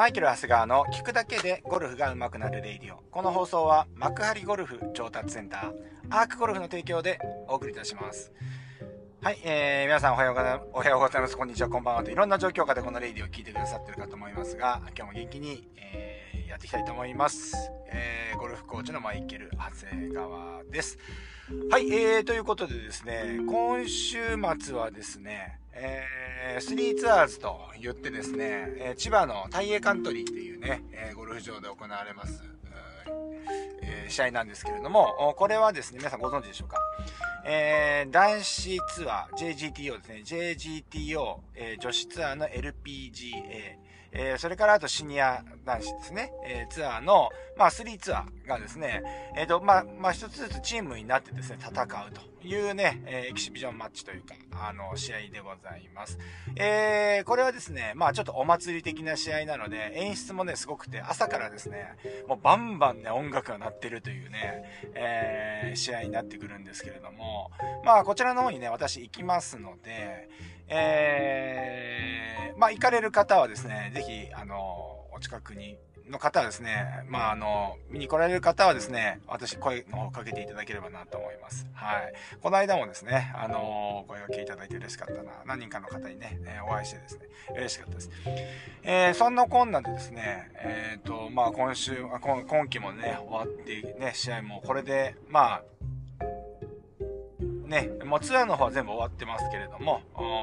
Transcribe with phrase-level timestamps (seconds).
[0.00, 3.02] マイケル・長谷川の聞くだけでゴルフが上手くなるレイディオ。
[3.10, 5.72] この放送は幕張ゴルフ調達センター、
[6.08, 7.18] アークゴルフの提供で
[7.48, 8.32] お送りいたします。
[9.20, 10.68] はい、えー、皆さんおはようございます。
[10.72, 11.36] おはようございます。
[11.36, 15.99] こんにちは、こんばんはといろんな状況下でこのレイディを聞いてくださってるかと思いますが、今日も元気に、えー、
[16.60, 17.56] っていきたいと思います。
[17.86, 20.98] えー、ゴルフコーチのマイケル・長谷川です。
[21.70, 24.18] はい、えー、ということでですね、今週
[24.60, 28.44] 末はですね、えー、スリーツアーズと言ってですね、
[28.76, 32.44] えー、千葉のタイエカントリーっていうね、えー、ゴルフ場で行われます、
[33.82, 36.76] えー、試合なんですけれども、これはですね、皆さんご存知でしょうか？
[37.46, 43.78] えー、男子ツアー、JGTO ですね、JGTO、えー、女子ツアーの LPGA、
[44.12, 49.02] えー、それからあとシニア男子ですね、えー、ツアーの、まあ、3ツアーがですね、
[49.36, 56.18] えっ、ー、と、まあ、まあ、一つずつチームになってですね、戦うというね、えエキシビジョンマッチというか、あの、試合でございます。
[56.56, 61.94] え、これはですね、まあ、ちょっとお祭り的な試合なので、演出もね、すごくて、朝からですね、
[62.26, 67.50] もうバンバンね、音楽が鳴ってるというね、え、試合になってくるんですけれども、
[67.84, 70.28] まあ、こちらの方にね、私行きますので、
[70.70, 75.76] えー、まあ、行かれる方はですね、ぜひ、あの、お近くに、
[76.08, 81.66] の方はですね、まあ、あの、見に来られる方はですね、私、声の方かけていただければなと思います。
[81.72, 82.12] はい。
[82.40, 85.32] この間もですね、あの、声掛けいただいて嬉しかったな。
[85.46, 88.10] 何人かの方にね、えお会いしてですね、嬉しかったです。
[88.82, 95.62] えー、そんなこんなでですね、えっ、ー、と、まあ、今週、今今期もね、終わってね、試合もこれで、まあ、
[97.70, 100.02] ね、もうツアーの方は全部終わってますけれども、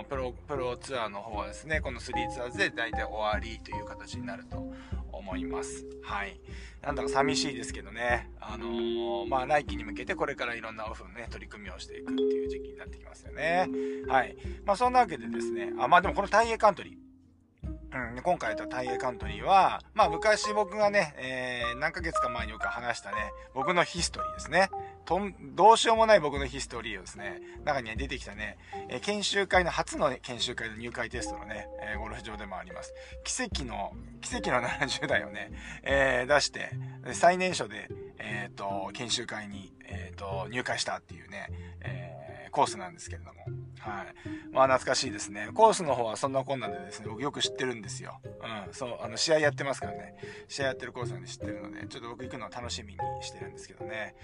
[0.09, 4.65] プロ、プロツアーの方はですね、この3ツアーズで大体終わりという形になると
[5.11, 5.85] 思います。
[6.03, 6.39] はい。
[6.81, 13.67] なんだか寂しいですけどね、あのー、まあ来季に向けてこれからいろんなオフのね、取り組みをしていくっていう時期になってきますよね。
[14.07, 14.37] はい。
[14.65, 23.17] まあそんなわけでですね、あ、まあでもこのタイエカントリー、うん、今回とタイエカントリーは、まあ昔僕がね、えー、何ヶ月か前によく話したね、
[23.53, 24.69] 僕のヒストリーですね。
[25.07, 28.57] とん、どうしようもない僕のヒストリーをですね、中には出てきたね、
[28.89, 32.93] え、研修会の初の、ね、研修会の入会テストのね、えー、ゴルフ場でもあります。
[33.23, 35.53] 奇跡の、奇跡の70代をね、
[35.83, 36.71] えー、出して、
[37.13, 37.87] 最年少で、
[38.19, 41.47] えっ、ー、と、研修会に、えっ、と、入会したっていうね、
[41.79, 43.45] え、コースなんですけれども。
[43.79, 44.05] はい。
[44.51, 45.49] まあ懐かしいですね。
[45.53, 48.19] コースの方はそんなこんなんでですね、僕よく知ってるんですよ。
[48.23, 48.73] うん。
[48.73, 50.15] そう、あの、試合やってますからね。
[50.47, 54.15] 試合やってるコースなんで知ってるので、ちょっと僕行くのを楽しみにしてるんですけどね。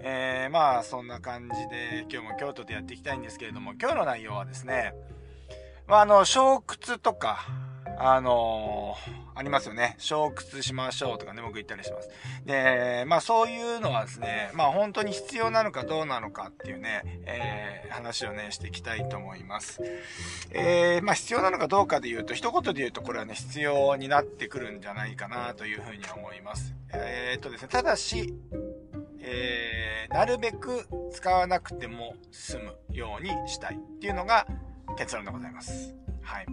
[0.00, 4.94] えー、まあそんな感じで、今日も京都でやっていきたいんですけれども、今日の内容はですね、
[5.86, 7.44] まああの、小屈とか、
[8.02, 9.94] あのー、ありますよね。
[9.98, 12.08] 小屈しましょうとかね、僕言ったりします。
[12.46, 19.82] で、まあそういうのはですね、まあ本当に必要なのかどうなのかっていうね、えー、話をね、していきたいと思います。
[20.50, 26.74] えー、まあ必要なのかどうかで言うと、一言で言うとこれはね、必要になってくるんじゃないかなというふうに思います。
[26.94, 28.34] え、っとですね、ただし、
[29.20, 34.46] え、なるべく使わなくても済むようにしたいっていうのが
[34.96, 35.94] 結論でございます。
[36.22, 36.46] はい。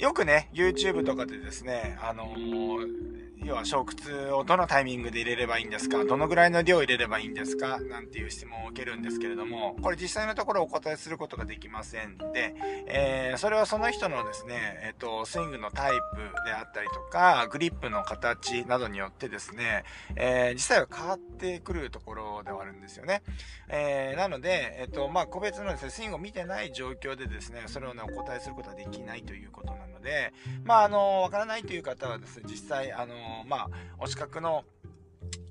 [0.00, 6.04] よくね、YouTube とかでですね、あのー要は小屈をどのタイミングで入れればいいんですか？
[6.04, 7.80] どのぐらいの量入れればいいんですか？
[7.80, 12.54] なんていう質問を受けるんですけれども、これ実際のところお答えすることができませんで、
[12.86, 19.84] えー、それはその人のですね、えっ、ー、と、スイングのタイプであったりとか、グリップの形などによってですね、
[20.16, 23.22] えー、実際は変わってくるところではあるんですよね。
[23.68, 30.32] えー、なので、えっ、と、まあ、個別のですね、スイングを見てない状況でですね、それをね、お答えすることはできないということなので、
[30.64, 33.14] まあ、あの、わからないという方はですね、実際、あの、
[33.46, 33.68] まあ、
[33.98, 34.64] お近くの、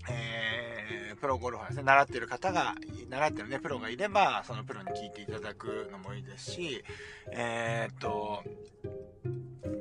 [0.09, 2.75] えー、プロゴルファーですね、習ってる方が、
[3.09, 6.83] 習ってるね、プロがいれば、そのプロに聞いていただくのもいいですし、
[7.31, 8.43] えー、っと、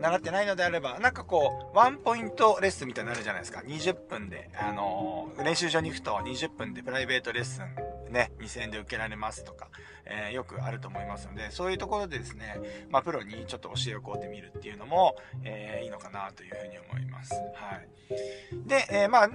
[0.00, 3.60] 習ってないのであれば、なんかこう、ワンポイントレッスンみたいになるじゃないですか。
[3.60, 9.68] 20分で、あのー、練習場に行くと20分でプライベートレッスンね、2000円で受けられますとか、
[10.04, 12.60] えー、よくあると思いますので、そういうところでですね、
[12.90, 17.34] まあ、プロにちょっと教えをこうてみるっていうのも、えー、いいのかなというふうに思います。
[17.34, 17.88] はい。
[18.66, 19.28] で、えー、まあ、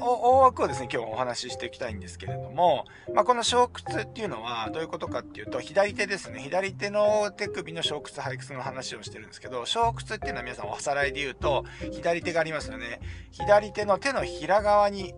[0.00, 2.84] 大枠をですね、今日お話ししていきたいんですけれども、
[3.14, 13.00] まあ、この小屈っていうのはどういうことかっていうと、左手ですね、左手の手首の小屈、背屈の話をしてるんですけど、小屈っていうのは皆さんおさらいで言うと、左手がありますよね。
[13.30, 15.14] 左手の手のひら側に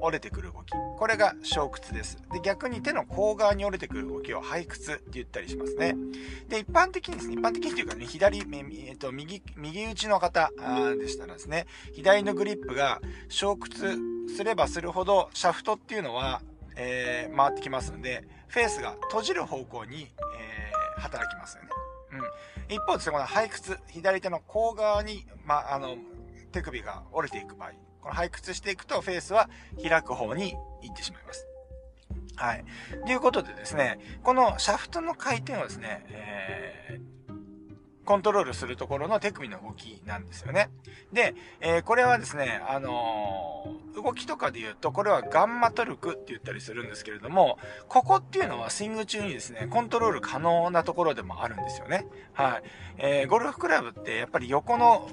[0.00, 0.72] 折れてくる動き。
[0.98, 2.18] これが小屈です。
[2.32, 5.96] で、逆に手の甲側に折れてくる動きを背屈って言ったりしますね。
[6.48, 10.50] で、一般的にですね、一般的にというかね、左、えっと、右、右打ちの方
[10.98, 13.98] でしたらですね、左のグリップが小屈
[14.36, 16.42] すればするほど、シャフトっていうのは、
[16.76, 21.68] えー、回ってきますので、フェースが閉じる方向に、えー、働きますよね。
[22.68, 22.74] うん。
[22.74, 25.96] 一方ですね、この背屈、左手の甲側に、ま、あの、
[26.52, 29.48] 手首が折れていく場合、この背屈していくとフェースは
[29.82, 31.46] 開く方に行ってしまいます。
[32.36, 32.64] はい。
[33.04, 37.20] ということでですね、このシャフトの回転をですね、えー
[38.10, 40.68] コントロールするところの手首の動きなんですよね。
[41.12, 47.58] で、えー、これはですね、あの、動きとかで言うと、これはガンマトルクって言ったりするんですけれども、
[47.88, 52.06] ここっていうのはスイング中にですね、コントロール可能なところでもあるんですよね。
[52.32, 52.62] はい。
[52.98, 55.08] えー、ゴルフクラブってやっぱり横の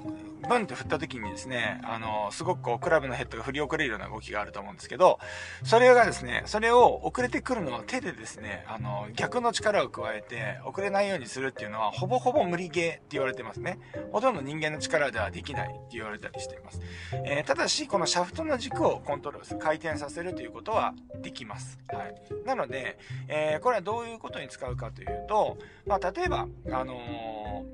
[0.46, 5.18] ブンって振った時にですね、あの、すごくこう、クラブのヘッドが振り遅れるような動きがあると思うんですけど、
[5.64, 13.78] それがですね、それを遅れてくるのは手でですね、あの、逆の力を加えて、遅れないようにするっていうのは、ほぼほぼ無理ゲーって言われてますね。
[14.12, 16.80] ほとんど人間の力ではできないって言われたりしています。
[17.24, 21.78] えー、ただし、このシャフトの軸をコントロールする、回転させるということはできます。
[21.88, 22.14] はい。
[22.46, 25.56] なので、えー、これはどういうことに使うかというと、
[25.86, 27.64] まあ、例えば、あの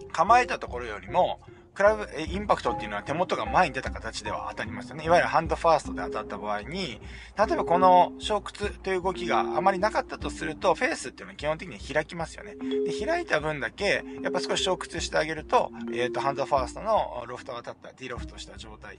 [0.00, 1.40] ー、構えたところよりも、
[1.74, 5.04] クラブ、インパクトっていうのは手元が前に出た形では当たりますよね。
[5.04, 7.00] いわゆるハンドファーストで当たった場合に、
[7.38, 12.56] 例えばこの小屈という動きがあまりなかったとすると、フェースっていうのは基本的に開きますよね。
[12.56, 18.98] で、開いた分だけ、やっぱ少し小屈してあげると、えっ、ー、と、ハンドファーストのロフトが立った、ディロフトした状態、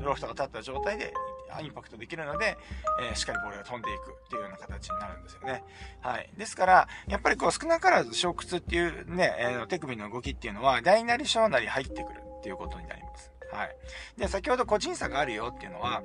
[0.00, 1.12] ロフトが立った状態で
[1.60, 2.56] インパクトできるので、
[3.00, 5.64] えー、しっかりボールが飛んでいくっていうような形になるんですよね。
[6.00, 6.30] はい。
[6.36, 13.30] ですから、やっぱりこう少なからず小屈っていうね、えー、手首の動きっていうのは、大なり小なり入ってくるっていうことになります。
[13.52, 13.76] はい。
[14.16, 16.02] で、先ほど個人差があるよっていうのは、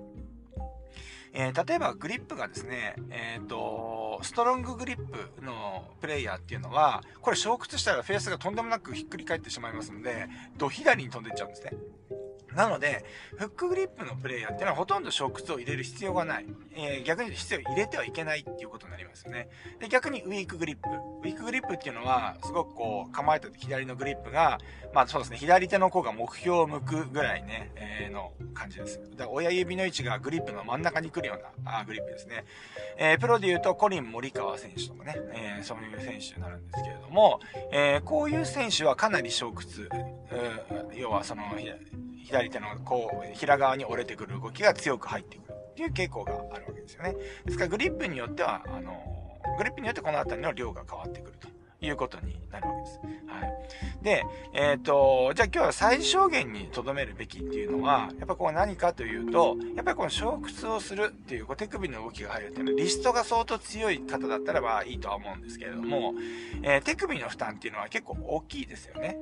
[1.37, 10.27] えー、例えばグリップがですね、えっ、ー、と、ストロンググリップのプレイヤーっていうのは、これ小屈したらフェースがとんでもなくひっくり返ってしまいますので、
[10.57, 11.71] ド左に飛んでいっちゃうんですね。
[12.55, 13.03] なので、
[13.37, 16.45] フックグリップのプレイヤーっていうのはほとんどショックスを入れる必要がない。
[16.73, 19.49] えー、逆に必要入れてはいけないっていうことになりますよね。
[19.79, 20.87] で、逆にウィークグリップ。
[20.89, 24.59] ウィークグリップっていうのは、すごくこう、構えた左のグリップが、
[24.93, 29.01] まあそうですね、左手の甲が目標を向くぐらいね、えー、の感じです。
[29.11, 32.45] だから親指の位置がグリップの真ん中に来るようなあグリップですね。
[32.97, 35.17] えー、プロで言うとコリン・森川選手とかね、
[35.59, 37.41] え、そういう選手になるんですけれども、
[37.73, 39.89] え、こういう選手はかなり小屈、
[40.93, 41.43] 要はその、
[42.25, 47.15] 左手のこう、平側に折れてくる動きが強く入ってくるっていう傾向があるわけですよね。
[47.45, 48.93] ですからグリップによっては、あの、
[49.57, 51.54] グリップによってこの辺りの量が変わってくると。
[51.81, 52.99] いうことになるわけです。
[53.27, 54.03] はい。
[54.03, 66.13] で、えっ、ー、と、じゃあ今日は最小限に留めるべきっていうのは、やっぱこう何かというと、やっぱりこの小屈をするっていうこう手首の動きが入るっていうのは、リストが相当強い方だったらばいいとは思うんですけれども、
[66.63, 69.17] えー、手首の負担っていうのは結構大きいですよね。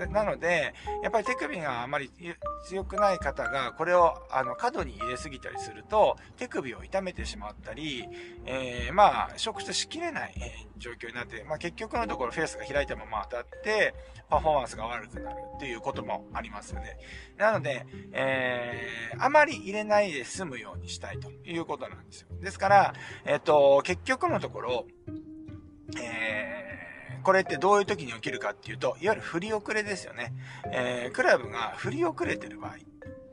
[0.00, 0.12] うん。
[0.12, 2.10] なので、やっぱり手首があまり
[2.66, 8.08] 強くない方が、これをあの角に入れすぎたりすると、手首を痛めてしまったり、
[8.46, 10.34] えー、まあ、小屈しきれない、
[10.78, 13.94] 状況になって、まあ結局のところフェースが開いたまま当たって、
[14.28, 16.98] パフォーマンスが悪くなるっていうこともありますよね。
[17.36, 22.28] なので、えー、あまり入れないで済むようにしたいということなんですよ。
[22.40, 24.86] ですから、えっ、ー、と、結局のところ、
[25.98, 30.34] えー、これってどういう時に起きるかっていうと、いわゆる振り遅れですよね。
[30.72, 32.72] えー、クラブが振り遅れてる場合。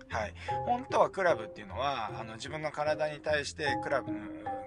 [0.08, 0.34] はい。
[0.66, 4.20] 本当はクラブっていうのは、あの、自分の体に対してクラブの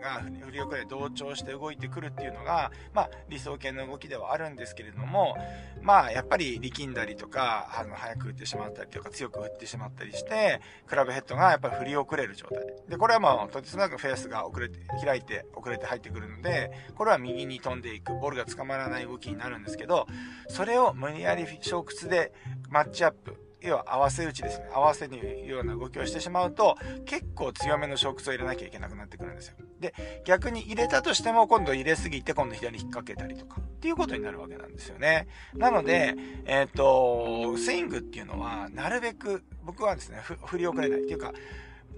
[0.09, 5.37] が振り遅れ同調して動いてくるっていうのが、まあ、理想形の動きではあるんですけれども、
[5.83, 12.65] まあ、やっぱり力んだりとか、あの、早く打ってしまったりとか、強く打ってしまったりして、クラブヘッドがやっぱり振り遅れる状態。
[12.89, 20.07] で、これはもう、とてつもなくフェースが遅れて、開いて、遅れて入ってくるので、これは右に飛んでいく、ボールが捕まらない動きになるんですけど、
[20.49, 22.33] それを無理やり小屈で
[22.71, 24.69] マッチアップ、要は合わせ打ちですね。
[24.73, 29.57] 合わせるような動きをしてしまうと、結構強めのショックスを入れなきゃいけなくなってくるんですよ。
[29.81, 35.27] で、逆に入れたとしても、今度入れすぎて、今度左に引っ掛けたりとか、っていうことになるわけなんですよね。
[35.55, 36.15] なので、
[36.47, 41.33] えっ、ー、と、スイングっていうのは、なるべく、僕はですね、振り遅れないっていうか、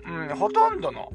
[0.07, 1.12] うん、ほとんどの、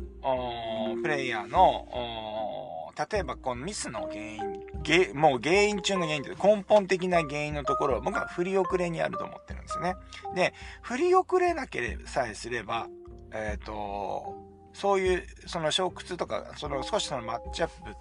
[1.01, 9.95] プレイヤーの、例えばこのミスの原因、げもう原因中の原因って根本的な原因のところは僕は振り遅れにあると思ってるんですね。
[10.35, 12.87] で、振り遅れなければさえすれば、
[13.33, 14.35] えっ、ー、と、
[14.73, 17.95] そういう、その小屈とか、その少しそのマッチアップ、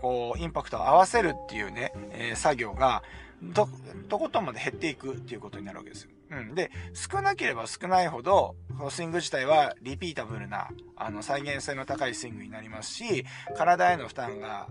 [0.00, 3.02] こう、インパクトを合わせるっていうね、えー、作業が、
[3.42, 3.68] ど、
[4.08, 6.08] とことんまで減っていくっていうことになるわけです。
[6.30, 6.54] うん。
[6.54, 13.24] で、少なければ少ないほど、このスイング自体はリピータブルな、あの、再現性の高いスイングになりますし、
[13.56, 14.68] 体への負担が、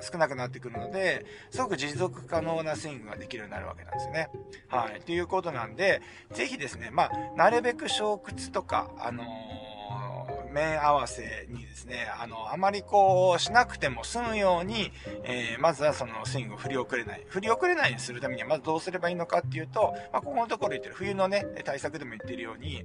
[0.00, 4.28] 少なくなってくるので、すごく持続可能なスイングができるようになるわけなんですよね。
[4.68, 5.00] はい。
[5.00, 14.90] ということなんで、ぜひですね、まあ、なるべく小屈とか、あのー面合わせにですね、あの、あまりこう、しなくても済むように、
[15.24, 17.24] えー、まずはそのスイングを振り遅れない。
[17.28, 22.84] 振り遅れないようにするためには、まずどうすればいいのかっていうと、まあ、ここのところ言ってる、冬のね、対策でも言ってるように、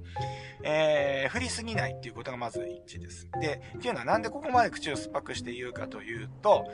[0.62, 3.28] えー、振りすぎないっていうことがまず一致です。
[3.40, 6.70] で、っていうのはなんでここまで口を酸っぱくして言うかというと、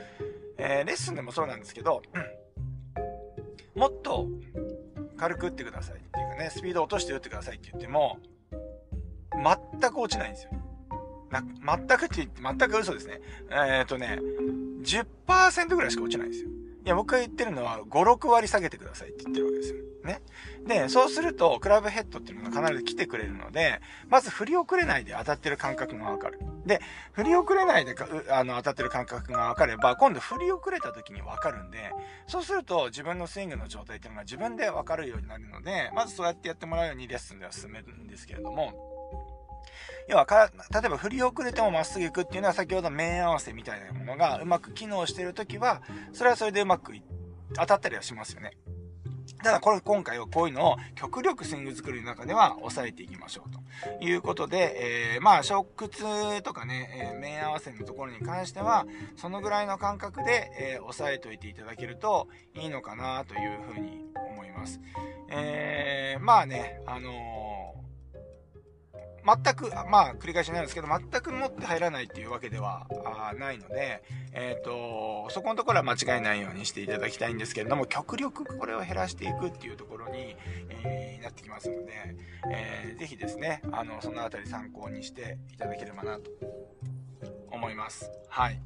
[0.57, 2.01] えー、レッスンでもそうなんですけど、
[3.75, 4.27] もっと
[5.15, 8.19] 軽く打ってくださいっていうかね、スピード落として打ってくださいって言っても、
[9.31, 10.51] 全く落ちないんですよ。
[11.29, 11.43] な、
[11.77, 13.21] 全くって言って、全く嘘ですね。
[13.51, 14.19] えっ、ー、とね、
[14.81, 16.49] 10%ぐらいしか落ちないんですよ。
[16.85, 19.89] いや、僕が言ってるのは、5、6割下げてくださいって言ってるわけですよ。
[20.03, 20.21] ね。
[20.65, 26.39] で、そうすると、クラブヘッドっていうのが必ず来てくれるので、まず振り遅れないで当たってる感覚がわかる。
[26.65, 26.81] で、
[27.13, 27.95] 振り遅れないで
[28.29, 31.91] あの当たってる感覚がわかれば、今度振り遅れた時にわかるんで、
[32.27, 38.88] そうすると自分のスイングの状態っていうのが自分でわかるようになるので、まずそうやってやってもらうようにレッスンでは進めるんですけれども、
[40.09, 46.93] 要はか、例えば振り遅れてもまっすぐ行くっていうのは先ほど面合わせみたいなものがうまく機能してるときは、それはそれでうまく
[47.55, 48.57] 当たったりはしますよね。
[49.43, 58.85] ただこれ今回はこういうのを極力スイング作りの中では抑えていきましょうということで、えー、まあ、触屈とかね、えー、面合わせのところに関しては、
[59.15, 64.81] そのぐらいの感覚で、えー、押さえておいていただけるといいのかなというふうに思います。
[65.29, 67.11] えー、まあね、あの
[69.43, 72.87] 全く、まあ、繰り返しになるんですけど、全く持って入らないっていうわけでは
[73.37, 80.35] ないので、えっ、ー、と、そこのところは間違いないようにしていただきたいんですけれども、極力これを減らしていくっていうところに、
[80.69, 82.15] えー、なってきますので、
[82.51, 86.31] えー、ぜひですね、あの、そのあたり参考にしていただければなと
[87.51, 88.09] 思います。
[88.29, 88.59] はい。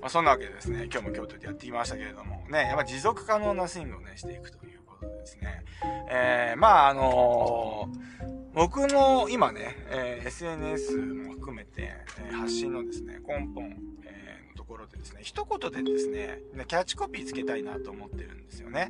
[0.00, 5.64] まあ、そんなわけでですね、今日も京都でやってきましたけれども、ね、やっぱ持続可能なスイングをね、していくということでですね、
[6.10, 11.92] えー、まあ、あのー僕の今ね、えー、SNS も含めて、
[12.26, 13.64] えー、発信のですね、根本、
[14.02, 18.88] えー、のところでですね、一言でですね、キャッチコピーつけたいなと思ってるんですよね。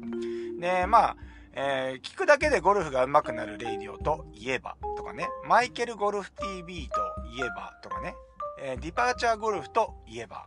[0.60, 1.16] で、まあ、
[1.52, 7.00] えー、聞くだけでゴルフが上手くなるレイディオといえばとかね、マイケルゴルフ TV と
[7.36, 8.14] いえばとかね、
[8.62, 10.46] えー、ディパーチャーゴルフといえば、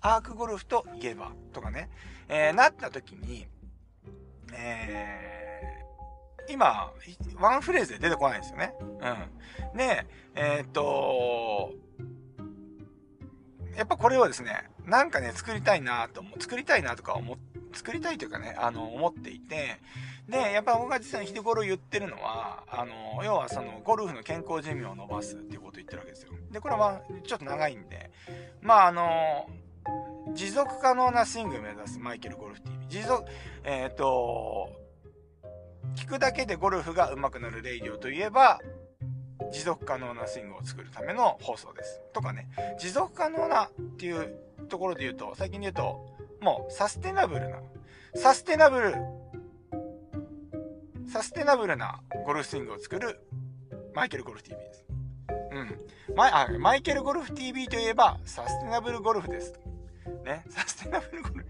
[0.00, 1.90] アークゴルフといえばとかね、
[2.30, 3.48] えー、なった時に、
[4.54, 5.35] えー
[6.48, 6.92] 今、
[7.38, 8.74] ワンフレーズで出てこないんですよね。
[9.72, 9.78] うん。
[9.78, 11.72] で、えー、っと、
[13.76, 17.36] やっぱこれをですね、なんかね、作りたいなと思、作りたいなとか思
[17.72, 19.80] 作りたいというかね、あの、思っていて、
[20.28, 26.32] で、やっぱ僕が実際に日頃言ってるのは、あの、要はその、ゴルフの健康寿命を伸ばすっていうことを言ってるわけですよ。
[26.50, 28.10] で、これはちょっと長いんで、
[28.62, 29.46] まあ、あの、
[30.34, 32.76] 持続可能なスイングを目指すマイケルゴルフ TV。
[32.88, 33.24] 持続、
[33.64, 34.70] えっ、ー、と、
[35.94, 38.60] 聞くだけでゴルフが上手くなるレイディオといえば、
[39.52, 42.00] 持続可能なスイングを作るための放送です。
[42.12, 44.34] とかね、持続可能なっていう
[44.68, 47.58] ところで言うと、最近で言うと、もうサステナブルな、
[48.14, 48.94] サステナブル、
[51.08, 53.20] サステナブルなゴルフスイングを作る
[53.94, 54.84] マイケルゴルフ TV です。
[55.52, 56.14] うん。
[56.16, 59.58] マイあマイケルゴルフ TV といえば、サステナブルゴルフです。
[60.24, 61.46] ね、サステナブルゴルフ、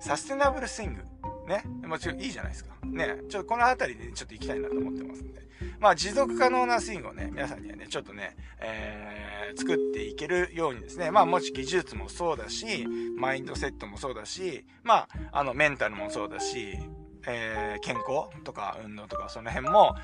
[0.00, 1.02] サステナブルスイング。
[1.46, 1.62] ね。
[1.86, 2.74] もちろんいいじゃないですか。
[2.84, 3.16] ね。
[3.28, 5.46] ちょっとこの辺りでちょっと行きたいなと思ってますんで。
[5.78, 12.86] まあ持続可能なスイングをね、皆さんにはね、ちょっとね、えー、作っていけるようにですね、まあもし技術もそうだし、
[13.16, 16.78] マインドセットもそうだし、まあ、あのメンタルもそうだし、
[17.26, 19.94] えー、健康とか運動とかその辺も、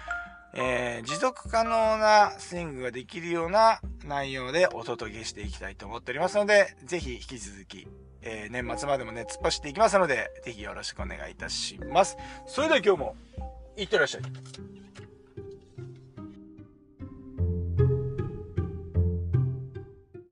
[0.54, 7.88] えー、持続可能なスイングができるような内容でお届けしていきたいと思っておりますので、ぜひ引き続き
[8.22, 12.16] えー、年末までもね、突っ走っていきますので、ぜひよろしくお願いいたします。
[12.46, 13.16] それでは今日も、
[13.76, 14.22] いってらっしゃい。